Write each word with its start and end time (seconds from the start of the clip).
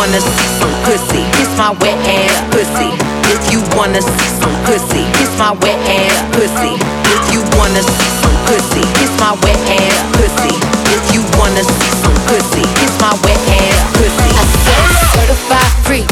wanna 0.00 0.18
see 0.18 0.48
some 0.56 0.72
pussy, 0.88 1.20
kiss 1.36 1.52
my 1.60 1.76
wet 1.84 2.00
ass 2.08 2.32
pussy. 2.48 2.88
If 3.28 3.52
you 3.52 3.60
wanna 3.76 4.00
see 4.00 4.30
some 4.40 4.56
pussy, 4.64 5.04
kiss 5.20 5.28
my 5.36 5.52
wet 5.60 5.76
ass 5.92 6.24
pussy. 6.32 6.72
If 7.12 7.24
you 7.36 7.44
wanna 7.60 7.84
see 7.84 8.10
some 8.24 8.36
pussy, 8.48 8.80
kiss 8.96 9.12
my 9.20 9.36
wet 9.44 9.60
ass 9.76 10.00
pussy. 10.16 10.56
If 10.96 11.04
you 11.12 11.20
wanna 11.36 11.60
see 11.68 11.92
some 12.00 12.16
pussy, 12.32 12.64
kiss 12.80 12.94
my 12.96 13.12
wet 13.20 13.40
ass 13.60 13.76
pussy. 13.92 14.30
I 14.40 14.44
said 14.64 14.88
certified 15.12 15.72
free, 15.84 16.06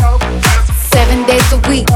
seven 0.92 1.24
days 1.24 1.48
a 1.56 1.60
week. 1.72 1.88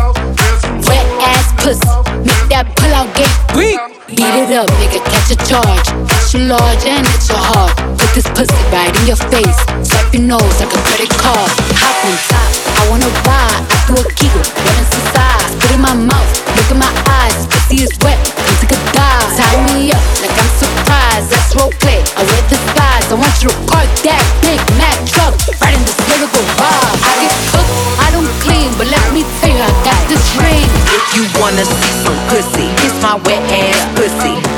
Wet 0.88 1.06
ass 1.20 1.52
pussy, 1.60 1.92
make 2.24 2.44
that 2.48 2.72
pull 2.72 2.94
out 2.96 3.12
get 3.12 3.28
weak. 3.52 3.76
Beat 4.08 4.36
it 4.44 4.52
up, 4.56 4.68
nigga, 4.80 5.00
catch 5.12 5.30
a 5.32 5.36
charge. 5.44 5.88
Extra 6.08 6.40
large 6.40 6.84
and 6.84 7.06
extra 7.06 7.36
hard. 7.36 7.72
Put 7.98 8.10
this 8.14 8.28
pussy 8.36 8.62
right 8.72 8.92
in 9.00 9.06
your 9.06 9.16
face. 9.16 9.60
Swipe 9.88 10.12
your 10.12 10.22
nose 10.22 10.60
like 10.60 10.72
a 10.72 10.80
credit 10.88 11.08
card. 11.20 11.71
I 12.02 12.90
wanna 12.90 13.06
ride. 13.22 13.62
I 13.62 13.78
do 13.86 13.94
a 13.94 14.02
giggle, 14.18 14.42
run 14.42 14.74
inside. 14.82 15.46
Spit 15.54 15.70
in 15.70 15.80
my 15.80 15.94
mouth, 15.94 16.30
look 16.58 16.70
in 16.74 16.78
my 16.82 16.90
eyes. 17.22 17.46
Pussy 17.46 17.86
is 17.86 17.94
wet, 18.02 18.18
take 18.58 18.74
a 18.74 18.78
dive. 18.90 19.30
Tie 19.38 19.58
me 19.70 19.94
up 19.94 20.02
like 20.18 20.34
I'm 20.34 20.50
surprised. 20.58 21.30
That's 21.30 21.54
role 21.54 21.70
play. 21.78 22.02
I 22.18 22.26
wear 22.26 22.42
thighs. 22.74 23.06
I 23.06 23.14
want 23.14 23.38
you 23.38 23.50
to 23.54 23.56
that 24.02 24.24
big 24.42 24.58
Mack 24.74 24.98
truck 25.14 25.30
right 25.62 25.78
in 25.78 25.82
this 25.86 25.94
lyrical 26.10 26.42
vibe. 26.58 26.98
I 27.06 27.14
get 27.22 27.38
cooked, 27.54 27.70
I 28.02 28.10
don't 28.10 28.30
clean, 28.42 28.74
but 28.74 28.90
let 28.90 29.06
me 29.14 29.22
tell 29.38 29.54
you, 29.54 29.62
I 29.62 29.70
got 29.86 30.02
this 30.10 30.26
ring. 30.42 30.66
If 30.90 31.06
you 31.14 31.22
wanna 31.38 31.62
see 31.62 31.94
some 32.02 32.18
pussy, 32.26 32.66
kiss 32.82 32.98
my 32.98 33.14
wet 33.22 33.46
ass 33.46 33.78
pussy. 33.94 34.51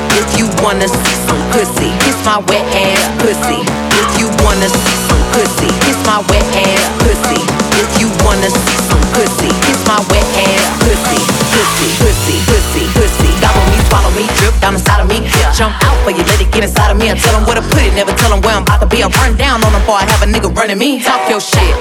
If 0.65 0.71
you 0.73 0.81
wanna 0.81 0.89
see 0.89 1.17
some 1.29 1.45
pussy, 1.53 1.93
kiss 2.01 2.17
my 2.25 2.41
wet 2.49 2.65
ass 2.73 3.05
pussy. 3.21 3.61
If 4.01 4.17
you 4.17 4.33
wanna 4.41 4.65
see 4.65 4.97
some 5.05 5.21
pussy, 5.37 5.69
kiss 5.85 6.01
my 6.09 6.25
wet 6.33 6.41
ass 6.57 6.89
pussy. 7.05 7.37
If 7.77 8.01
you 8.01 8.09
wanna 8.25 8.49
see 8.49 8.79
some 8.89 9.05
pussy, 9.13 9.53
kiss 9.61 9.77
my 9.85 10.01
wet 10.09 10.25
ass 10.41 10.65
pussy. 10.81 11.21
Pussy, 11.53 11.89
pussy, 12.01 12.37
pussy, 12.49 12.85
pussy. 12.97 13.31
Gobble 13.45 13.61
me, 13.69 13.79
swallow 13.93 14.11
me, 14.17 14.25
drip 14.41 14.57
down 14.65 14.73
inside 14.73 15.05
of 15.05 15.09
me. 15.13 15.21
Jump 15.53 15.77
out 15.85 16.01
for 16.01 16.17
you, 16.17 16.25
let 16.33 16.41
it 16.41 16.49
get 16.49 16.65
inside 16.65 16.91
of 16.91 16.97
me. 16.97 17.13
And 17.13 17.21
tell 17.21 17.37
them 17.37 17.45
where 17.45 17.61
to 17.61 17.65
put 17.69 17.85
it, 17.85 17.93
never 17.93 18.17
tell 18.17 18.33
them 18.33 18.41
where 18.41 18.57
I'm 18.57 18.65
about 18.65 18.81
to 18.81 18.89
be. 18.89 19.05
I'll 19.05 19.13
run 19.21 19.37
down 19.37 19.61
on 19.61 19.69
them 19.69 19.85
before 19.85 20.01
I 20.01 20.09
have 20.09 20.25
a 20.25 20.29
nigga 20.33 20.49
running 20.49 20.81
me. 20.81 21.05
Talk 21.05 21.29
your 21.29 21.45
shit, 21.45 21.77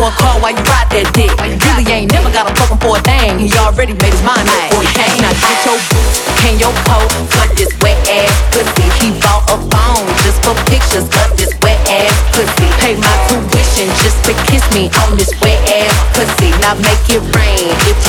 for 0.00 0.08
a 0.08 0.16
call 0.16 0.40
while 0.40 0.56
you 0.56 0.64
ride 0.64 0.88
that 0.96 1.12
dick. 1.12 1.28
Really 1.36 1.84
ain't 1.92 2.08
never 2.08 2.32
got 2.32 2.48
him 2.48 2.56
fucking 2.56 2.80
for 2.80 2.96
a 2.96 3.00
thing. 3.04 3.36
He 3.36 3.52
already 3.60 3.92
made 4.00 4.16
his 4.16 4.24
mind 4.24 4.48
up 4.48 4.72
he 4.80 4.88
came. 4.96 5.20
Now 5.20 5.36
get 5.36 5.60
your 5.68 5.76
boots, 5.92 6.24
hang 6.40 6.56
your 6.56 6.72
coat, 6.88 7.12
fuck 7.36 7.52
this 7.52 7.68
wet 7.84 8.00
ass 8.08 8.32
pussy. 8.48 8.88
He 8.96 9.12
bought 9.20 9.44
a 9.52 9.60
phone 9.60 10.08
just 10.24 10.40
for 10.40 10.56
pictures 10.72 11.04
of 11.04 11.28
this 11.36 11.52
wet 11.60 11.76
ass 11.92 12.16
pussy. 12.32 12.68
Pay 12.80 12.96
my 12.96 13.12
tuition 13.28 13.92
just 14.00 14.16
to 14.24 14.32
kiss 14.48 14.64
me 14.72 14.88
on 15.04 15.20
this 15.20 15.36
wet 15.44 15.60
ass 15.68 15.92
pussy. 16.16 16.48
Now 16.64 16.80
make 16.80 17.04
it 17.12 17.20
rain 17.36 17.68
if 17.84 17.99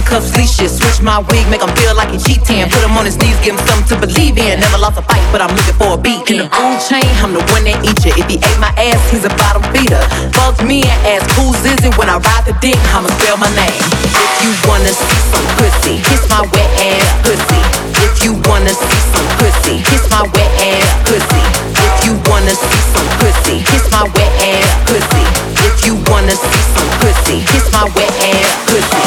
handcuffs, 0.00 0.36
leashes. 0.36 0.78
Switch 0.78 1.00
my 1.02 1.20
wig, 1.28 1.44
make 1.52 1.60
him 1.60 1.68
feel 1.76 1.94
like 1.94 2.08
he 2.08 2.18
cheating. 2.18 2.64
Put 2.72 2.80
him 2.80 2.96
on 2.96 3.04
his 3.04 3.16
knees, 3.20 3.36
give 3.44 3.54
him 3.54 3.62
something 3.68 3.88
to 3.92 3.96
believe 4.00 4.38
in. 4.38 4.60
Never 4.60 4.78
lost 4.78 4.96
a 4.98 5.02
fight, 5.04 5.24
but 5.32 5.40
I'm 5.44 5.52
looking 5.52 5.76
for 5.76 5.94
a 5.94 6.00
beat. 6.00 6.24
In 6.32 6.44
the 6.44 6.48
food 6.48 6.80
chain, 6.88 7.06
I'm 7.20 7.36
the 7.36 7.44
one 7.52 7.64
that 7.68 7.76
eat 7.84 8.00
you. 8.04 8.12
If 8.16 8.26
he 8.28 8.36
ate 8.40 8.60
my 8.60 8.72
ass, 8.80 9.00
he's 9.12 9.24
a 9.24 9.32
bottom 9.36 9.62
feeder. 9.72 10.00
Fuck 10.32 10.64
me 10.64 10.88
and 10.88 11.20
ask 11.20 11.28
who's 11.36 11.60
is 11.68 11.84
it 11.84 11.92
when 12.00 12.08
I 12.08 12.16
ride 12.16 12.44
the 12.48 12.56
dick, 12.64 12.80
I'ma 12.96 13.12
spell 13.20 13.36
my 13.36 13.50
name. 13.52 13.76
If 14.16 14.32
you 14.40 14.52
wanna 14.64 14.88
see 14.88 15.20
some 15.32 15.48
pussy, 15.60 16.00
kiss 16.08 16.24
my 16.32 16.42
wet 16.48 16.70
ass 16.80 17.08
pussy. 17.24 17.60
If 18.00 18.24
you 18.24 18.32
wanna 18.48 18.72
see 18.72 19.00
some 19.12 19.28
pussy, 19.36 19.76
kiss 19.84 20.04
my 20.08 20.24
wet 20.24 20.50
ass 20.64 20.88
pussy. 21.04 21.44
If 21.76 21.94
you 22.08 22.12
wanna 22.28 22.54
see 22.56 22.82
some 22.96 23.08
pussy, 23.20 23.56
kiss 23.68 23.84
my 23.92 24.04
wet 24.16 24.32
ass 24.40 24.70
pussy. 24.88 25.24
If 25.60 25.84
you 25.84 25.94
wanna 26.08 26.32
see 26.32 26.64
some 26.72 26.90
pussy, 27.04 27.44
kiss 27.52 27.68
my 27.72 27.84
wet 27.92 28.12
ass 28.32 28.50
pussy. 28.64 28.99